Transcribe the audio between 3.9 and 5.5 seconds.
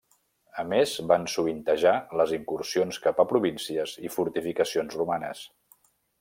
i fortificacions romanes.